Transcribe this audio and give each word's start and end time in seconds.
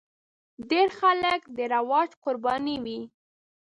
ډېر 0.69 0.87
خلک 0.99 1.41
د 1.57 1.57
رواج 1.73 2.09
قرباني 2.23 2.75
وي. 2.83 2.99